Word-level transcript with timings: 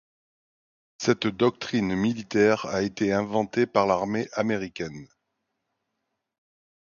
Cette 0.97 1.27
doctrine 1.27 1.93
militaire 1.95 2.65
a 2.65 2.81
été 2.81 3.13
inventée 3.13 3.67
par 3.67 3.85
l'armée 3.85 4.27
américaine. 4.33 5.07